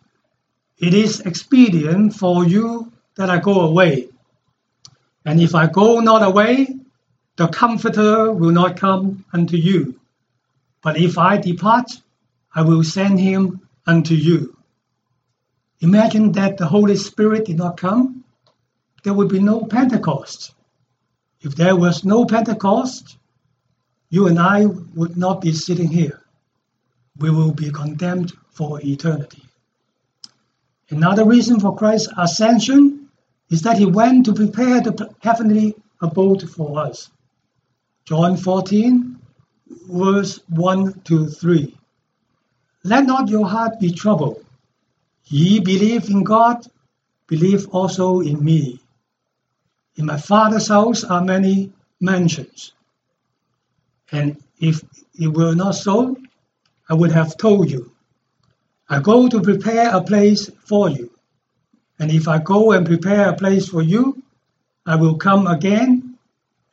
[0.78, 4.10] it is expedient for you that I go away
[5.24, 6.76] and if I go not away
[7.38, 9.98] the comforter will not come unto you
[10.82, 11.90] but if I depart
[12.54, 14.58] I will send him unto you.
[15.80, 18.26] Imagine that the Holy Spirit did not come,
[19.06, 20.54] there would be no Pentecost.
[21.40, 23.16] If there was no Pentecost,
[24.10, 26.22] you and I would not be sitting here.
[27.20, 29.44] we will be condemned for eternity.
[30.90, 33.10] Another reason for Christ's ascension
[33.50, 37.10] is that he went to prepare the heavenly abode for us.
[38.06, 39.20] John 14,
[39.90, 41.78] verse 1 to 3.
[42.84, 44.44] Let not your heart be troubled.
[45.26, 46.66] Ye believe in God,
[47.28, 48.80] believe also in me.
[49.96, 52.74] In my Father's house are many mansions.
[54.12, 54.82] And if
[55.14, 56.18] it were not so,
[56.90, 57.92] I would have told you.
[58.90, 61.12] I go to prepare a place for you.
[62.00, 64.24] And if I go and prepare a place for you,
[64.86, 66.18] I will come again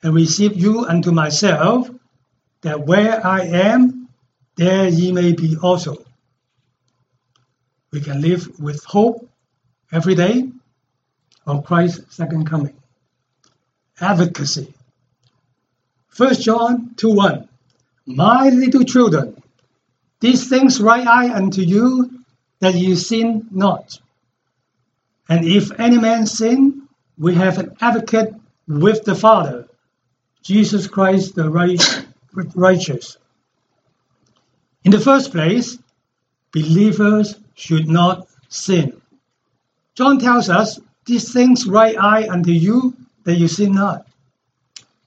[0.02, 1.90] and receive you unto myself,
[2.62, 4.08] that where I am,
[4.56, 5.96] there ye may be also.
[7.90, 9.28] We can live with hope
[9.92, 10.50] every day
[11.46, 12.76] of Christ's second coming.
[14.00, 14.75] Advocacy.
[16.16, 17.48] 1 John 2 1.
[18.06, 19.42] My little children,
[20.20, 22.24] these things write I unto you,
[22.60, 24.00] that ye sin not.
[25.28, 28.34] And if any man sin, we have an advocate
[28.66, 29.68] with the Father,
[30.42, 31.50] Jesus Christ the
[32.54, 33.18] righteous.
[34.84, 35.78] In the first place,
[36.52, 39.02] believers should not sin.
[39.94, 44.05] John tells us, These things write I unto you, that you sin not.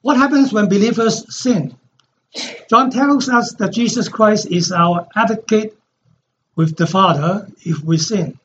[0.01, 1.75] What happens when believers sin?
[2.69, 5.77] John tells us that Jesus Christ is our advocate
[6.55, 8.39] with the Father if we sin.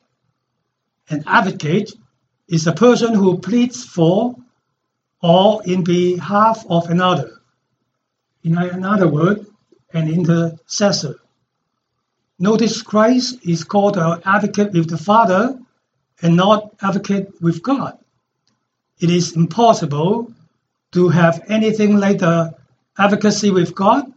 [1.09, 1.93] An advocate
[2.47, 4.35] is a person who pleads for
[5.21, 7.41] or in behalf of another.
[8.43, 9.45] In another word,
[9.93, 11.15] an intercessor.
[12.37, 15.57] Notice Christ is called our advocate with the Father
[16.21, 17.97] and not advocate with God.
[18.99, 20.33] It is impossible
[20.95, 22.55] to have anything like the
[22.97, 24.13] advocacy with God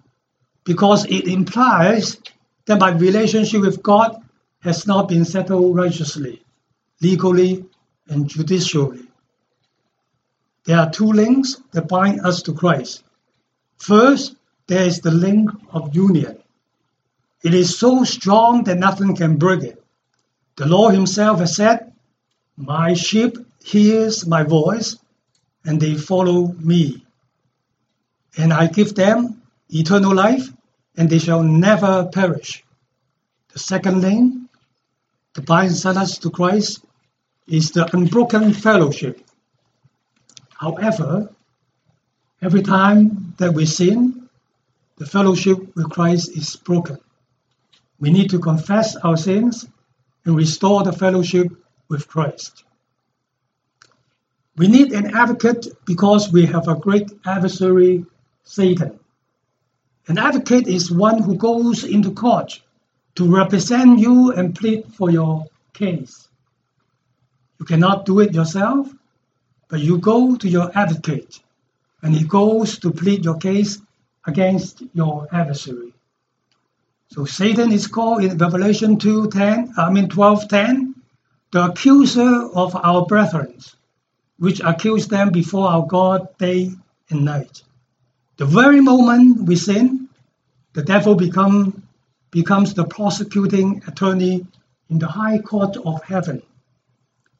[0.63, 2.17] because it implies
[2.67, 4.17] that my relationship with God
[4.61, 6.41] has not been settled righteously,
[7.01, 7.65] legally,
[8.09, 9.09] and judicially.
[10.67, 13.03] There are two links that bind us to Christ.
[13.79, 14.37] First,
[14.69, 16.39] there is the link of union.
[17.43, 19.83] It is so strong that nothing can break it.
[20.55, 21.93] The Lord Himself has said,
[22.57, 24.97] My sheep hears my voice,
[25.69, 27.05] and they follow me
[28.39, 30.49] and I give them eternal life,
[30.97, 32.65] and they shall never perish.
[33.53, 34.49] The second link
[35.35, 36.85] that binds us to Christ
[37.49, 39.21] is the unbroken fellowship.
[40.57, 41.31] However,
[42.41, 44.29] every time that we sin,
[44.97, 46.99] the fellowship with Christ is broken.
[48.01, 49.67] We need to confess our sins
[50.25, 51.49] and restore the fellowship
[51.89, 52.65] with Christ.
[54.59, 58.05] We need an advocate because we have a great adversary
[58.43, 58.99] Satan.
[60.09, 62.61] An advocate is one who goes into court
[63.15, 66.29] to represent you and plead for your case.
[67.61, 68.89] You cannot do it yourself,
[69.69, 71.41] but you go to your advocate
[72.03, 73.79] and he goes to plead your case
[74.27, 75.95] against your adversary.
[77.13, 80.95] So Satan is called in Revelation 2:10, I mean 12:10,
[81.53, 83.55] the accuser of our brethren,
[84.39, 86.71] which accuse them before our God day
[87.11, 87.63] and night.
[88.37, 90.09] The very moment we sin,
[90.73, 91.83] the devil become,
[92.31, 94.47] becomes the prosecuting attorney
[94.89, 96.43] in the high court of heaven.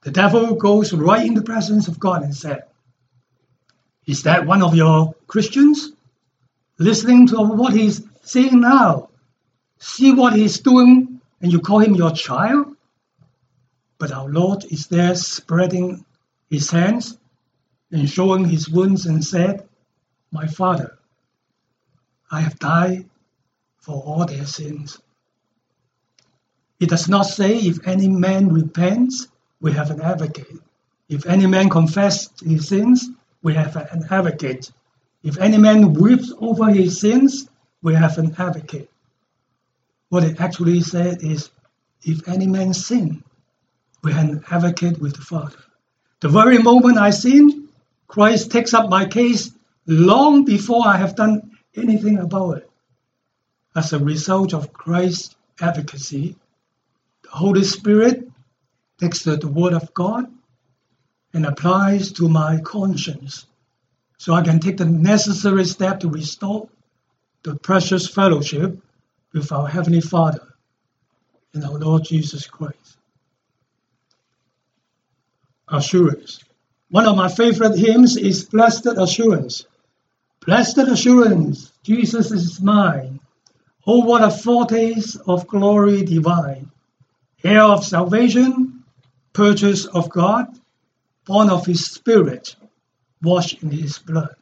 [0.03, 2.65] The devil goes right in the presence of God and said,
[4.07, 5.93] Is that one of your Christians?
[6.79, 9.11] Listening to what he's saying now.
[9.79, 12.77] See what he's doing, and you call him your child?
[13.99, 16.05] But our Lord is there spreading
[16.51, 17.19] his hands
[17.93, 19.69] and showing his wounds and said,
[20.31, 20.99] my Father,
[22.31, 23.09] I have died
[23.79, 25.01] for all their sins.
[26.81, 29.29] It does not say if any man repents,
[29.61, 30.61] we have an advocate.
[31.09, 33.09] If any man confesses his sins,
[33.43, 34.71] we have an advocate.
[35.23, 37.49] If any man weeps over his sins,
[37.83, 38.91] we have an advocate.
[40.11, 41.51] What it actually said is,
[42.03, 43.25] if any man sin,
[44.03, 45.59] we have an advocate with the Father.
[46.21, 47.69] The very moment I sin,
[48.09, 49.53] Christ takes up my case
[49.87, 52.71] long before I have done anything about it.
[53.77, 56.37] As a result of Christ's advocacy,
[57.23, 58.29] the Holy Spirit
[58.99, 60.27] takes the, Word of God
[61.33, 63.47] and applies to my conscience
[64.17, 66.69] so I can take the necessary step to restore
[67.45, 68.77] the precious fellowship
[69.33, 70.55] with our Heavenly Father
[71.55, 72.98] and our Lord Jesus Christ.
[75.71, 76.41] Assurance.
[76.91, 79.67] One of my favorite hymns is Blessed Assurance.
[80.47, 83.21] Blessed assurance, Jesus is mine.
[83.87, 86.71] Oh, what a foretaste of glory divine,
[87.45, 88.83] heir of salvation,
[89.35, 90.47] purchase of God,
[91.27, 92.57] born of his spirit,
[93.23, 94.37] washed in his blood.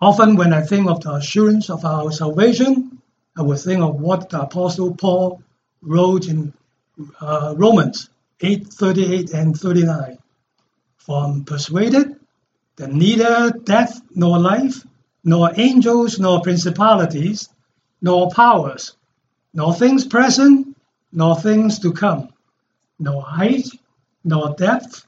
[0.00, 3.00] Often when I think of the assurance of our salvation,
[3.36, 5.40] I will think of what the Apostle Paul
[5.80, 6.52] wrote in
[7.20, 8.10] uh, Romans
[8.42, 10.18] 8 38 and 39.
[10.96, 12.16] From persuaded
[12.76, 14.84] that neither death nor life,
[15.24, 17.48] nor angels nor principalities,
[18.00, 18.96] nor powers,
[19.54, 20.76] nor things present,
[21.12, 22.30] nor things to come,
[22.98, 23.68] nor height,
[24.24, 25.06] nor depth,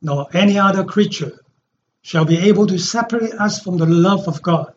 [0.00, 1.38] nor any other creature
[2.02, 4.72] shall be able to separate us from the love of God,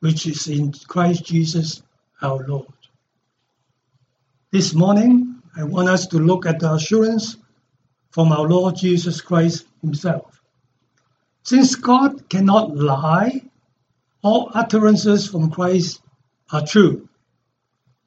[0.00, 1.82] which is in Christ Jesus
[2.22, 2.68] our Lord.
[4.52, 7.38] This morning, I want us to look at the assurance
[8.10, 10.40] from our Lord Jesus Christ Himself.
[11.44, 13.42] Since God cannot lie,
[14.22, 16.02] all utterances from Christ
[16.52, 17.08] are true.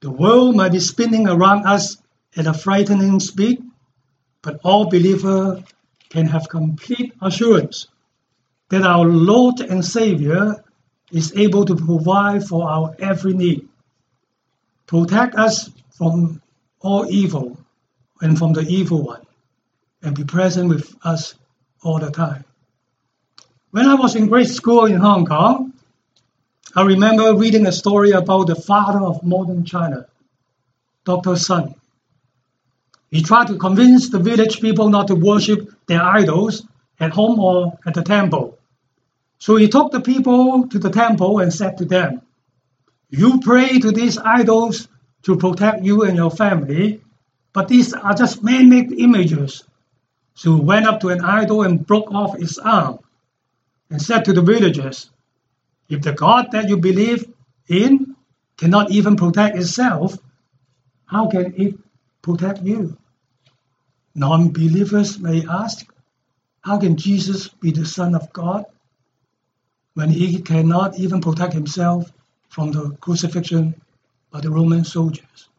[0.02, 1.98] The world might be spinning around us
[2.38, 3.64] at a frightening speed,
[4.44, 5.64] but all believer
[6.10, 7.88] can have complete assurance
[8.70, 10.64] that our Lord and Savior
[11.12, 13.68] is able to provide for our every need,
[14.86, 16.42] protect us from
[16.82, 17.58] all evil
[18.22, 19.26] and from the evil one,
[20.02, 21.36] and be present with us
[21.84, 22.44] all the time.
[23.72, 25.74] When I was in grade school in Hong Kong,
[26.76, 30.06] I remember reading a story about the father of modern China,
[31.06, 31.36] Dr.
[31.36, 31.76] Sun.
[33.10, 36.64] He tried to convince the village people not to worship their idols
[37.00, 38.58] at home or at the temple.
[39.40, 42.22] So he took the people to the temple and said to them,
[43.10, 44.88] You pray to these idols
[45.24, 47.02] to protect you and your family,
[47.54, 49.64] but these are just man made images.
[50.34, 53.00] So went up to an idol and broke off its arm
[53.90, 55.10] and said to the villagers,
[55.90, 57.26] If the God that you believe
[57.68, 58.16] in
[58.58, 60.18] cannot even protect itself,
[61.06, 61.76] how can it
[62.22, 62.98] protect you?
[64.16, 65.86] Non believers may ask,
[66.62, 68.66] How can Jesus be the Son of God
[69.94, 72.12] when he cannot even protect himself
[72.48, 73.76] from the crucifixion
[74.32, 75.50] by the Roman soldiers?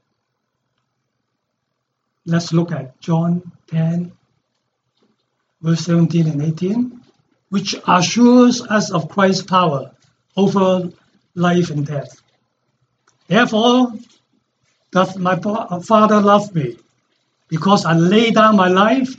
[2.26, 4.12] Let's look at John 10,
[5.62, 7.00] verse 17 and 18,
[7.48, 9.90] which assures us of Christ's power
[10.36, 10.90] over
[11.34, 12.20] life and death.
[13.26, 13.92] Therefore,
[14.92, 16.76] doth my Father love me,
[17.48, 19.14] because I lay down my life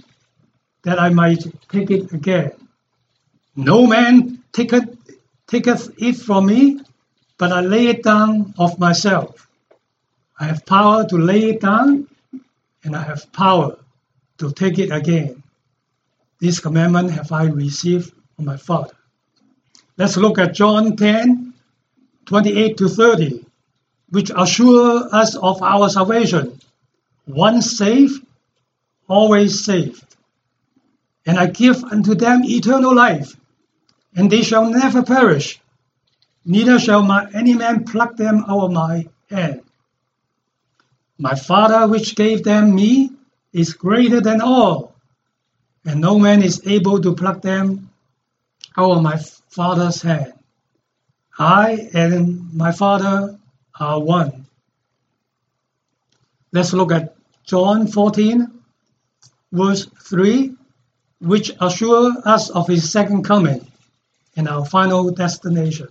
[0.83, 2.51] that I might take it again.
[3.55, 4.97] No man taketh,
[5.47, 6.79] taketh it from me,
[7.41, 9.47] but I lay it down of myself.
[10.39, 12.07] I have power to lay it down,
[12.83, 13.79] and I have power
[14.37, 15.41] to take it again.
[16.39, 18.93] This commandment have I received from my Father.
[19.97, 21.55] Let's look at John 10,
[22.27, 23.43] 28 to 30,
[24.11, 26.59] which assure us of our salvation.
[27.25, 28.23] Once saved,
[29.07, 30.05] always saved.
[31.25, 33.35] And I give unto them eternal life,
[34.15, 35.60] and they shall never perish,
[36.45, 39.61] neither shall my, any man pluck them out of my hand.
[41.17, 43.11] My Father which gave them me
[43.53, 44.95] is greater than all,
[45.85, 47.89] and no man is able to pluck them
[48.77, 49.17] out of my
[49.49, 50.33] Father's hand.
[51.37, 53.37] I and my Father
[53.79, 54.45] are one.
[56.51, 57.15] Let's look at
[57.45, 58.51] John 14,
[59.51, 60.53] verse 3,
[61.19, 63.65] which assure us of his second coming
[64.35, 65.87] and our final destination.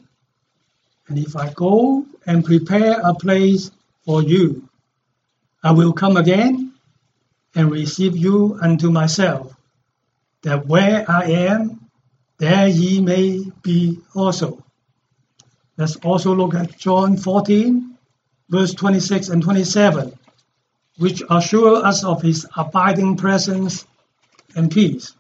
[1.10, 3.72] And if I go and prepare a place
[4.04, 4.68] for you,
[5.60, 6.72] I will come again
[7.56, 9.52] and receive you unto myself,
[10.42, 11.90] that where I am,
[12.38, 14.64] there ye may be also.
[15.76, 17.98] Let's also look at John 14,
[18.48, 20.16] verse 26 and 27,
[20.98, 23.84] which assure us of his abiding presence
[24.54, 25.12] and peace.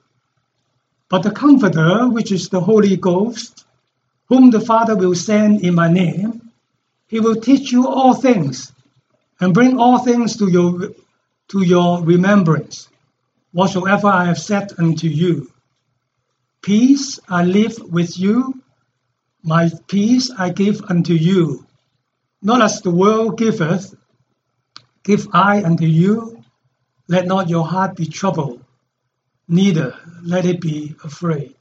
[1.08, 3.64] But the Comforter, which is the Holy Ghost,
[4.30, 6.52] whom the Father will send in my name,
[7.08, 8.72] he will teach you all things
[9.40, 10.92] and bring all things to your,
[11.48, 12.88] to your remembrance,
[13.50, 15.50] whatsoever I have said unto you.
[16.62, 18.62] Peace I leave with you,
[19.42, 21.66] my peace I give unto you.
[22.40, 23.96] Not as the world giveth,
[25.02, 26.44] give I unto you.
[27.08, 28.62] Let not your heart be troubled,
[29.48, 31.56] neither let it be afraid.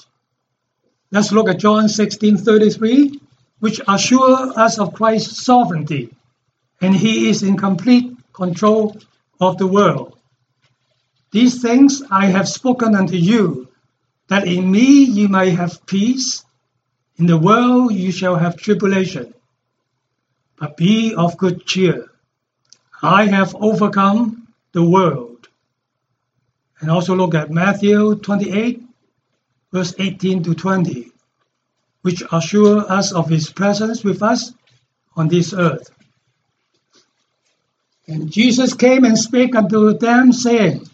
[1.12, 3.20] Let's look at John 16:33,
[3.60, 6.14] which assure us of Christ's sovereignty
[6.82, 8.97] and he is in complete control
[9.39, 10.18] of the world.
[11.32, 13.68] These things I have spoken unto you,
[14.30, 16.45] that in me you may have peace.
[17.18, 19.34] In the world you shall have tribulation.
[20.60, 22.12] but be of good cheer.
[23.01, 25.47] I have overcome the world.
[26.82, 28.84] And also look at Matthew 28,
[29.72, 31.11] verse 18 to 20,
[32.01, 34.53] which assure us of his presence with us
[35.15, 35.89] on this earth.
[38.07, 40.88] And Jesus came and spake unto them, saying,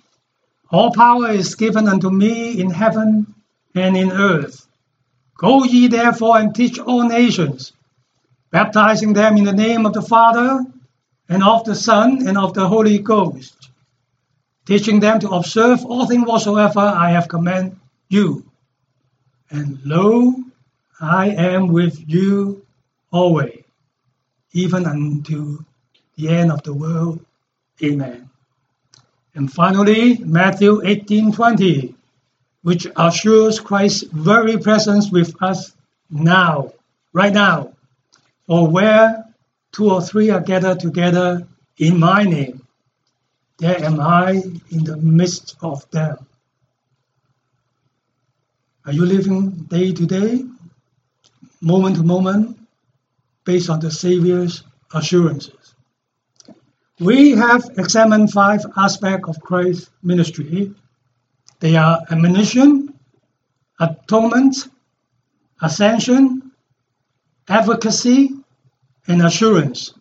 [0.69, 3.33] All power is given unto me in heaven
[3.73, 4.67] and in earth.
[5.37, 7.73] Go ye therefore and teach all nations,
[8.51, 10.65] baptizing them in the name of the Father,
[11.27, 13.69] and of the Son, and of the Holy Ghost,
[14.65, 17.77] teaching them to observe all things whatsoever I have commanded
[18.09, 18.44] you.
[19.51, 20.35] And lo,
[20.99, 22.65] I am with you
[23.11, 23.63] always,
[24.53, 25.59] even unto
[26.15, 27.23] the end of the world.
[27.83, 28.29] Amen.
[29.35, 31.93] And finally, Matthew 18:20,
[32.63, 35.75] which assures Christ's very presence with us
[36.09, 36.71] now,
[37.13, 37.73] right now.
[38.47, 39.25] For where
[39.71, 41.45] two or three are gathered together
[41.77, 42.65] in my name,
[43.57, 44.41] there am I
[44.71, 46.17] in the midst of them.
[48.85, 50.45] Are you living day to day,
[51.59, 52.55] moment to moment,
[53.43, 54.63] based on the Savior's
[54.93, 55.73] assurances?
[56.99, 60.71] We have examined five aspects of Christ's ministry.
[61.59, 62.93] They are admonition,
[63.79, 64.55] atonement,
[65.63, 66.51] ascension,
[67.47, 68.29] advocacy,
[69.07, 69.95] and assurance.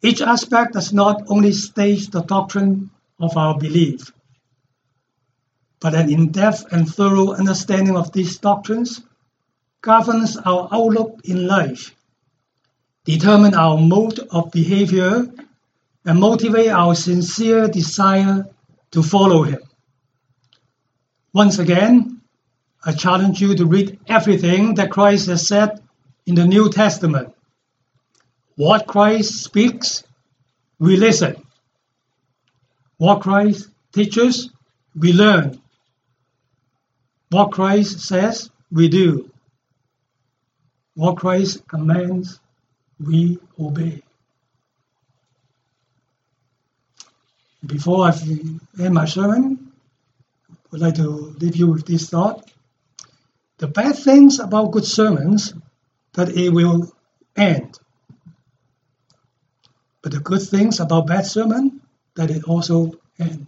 [0.00, 4.12] Each aspect does not only state the doctrine of our belief,
[5.80, 9.02] but an in-depth and thorough understanding of these doctrines
[9.80, 11.94] governs our outlook in life,
[13.04, 15.26] determine our mode of behavior,
[16.04, 18.46] and motivate our sincere desire
[18.90, 19.60] to follow Him.
[21.32, 22.20] Once again,
[22.84, 25.80] I challenge you to read everything that Christ has said
[26.26, 27.34] in the New Testament.
[28.56, 30.02] What Christ speaks,
[30.78, 31.36] we listen.
[32.98, 34.50] What Christ teaches,
[34.94, 35.60] we learn.
[37.30, 39.30] What Christ says, we do.
[40.94, 42.40] What Christ commands,
[42.98, 44.02] we obey.
[47.64, 48.12] Before I
[48.80, 49.72] end my sermon,
[50.50, 52.50] I would like to leave you with this thought.
[53.58, 55.54] The bad things about good sermons
[56.14, 56.92] that it will
[57.36, 57.78] end.
[60.02, 61.80] But the good things about bad sermon
[62.16, 63.46] that it also end.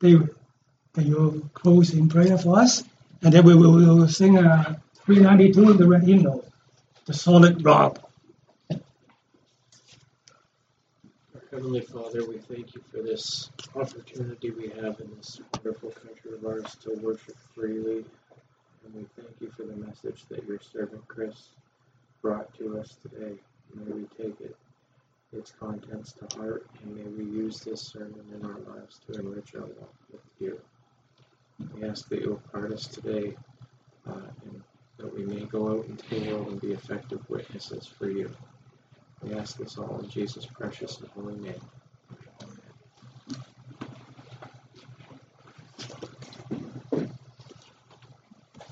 [0.00, 0.30] David,
[0.94, 2.84] can you close in prayer for us?
[3.22, 6.44] And then we will, we will sing uh, 392 in the red hymnal,
[7.04, 7.98] the solid rock.
[11.50, 16.44] Heavenly Father, we thank you for this opportunity we have in this wonderful country of
[16.44, 18.04] ours to worship freely.
[18.84, 21.50] And we thank you for the message that your servant Chris
[22.22, 23.34] brought to us today.
[23.74, 24.56] May we take it,
[25.32, 29.54] its contents to heart, and may we use this sermon in our lives to enrich
[29.54, 30.60] our walk with you.
[31.74, 33.36] We ask that you'll part us today,
[34.08, 34.62] uh, and
[34.98, 38.30] that we may go out into the world and be effective witnesses for you.
[39.22, 41.60] We ask this all in Jesus' precious and holy name.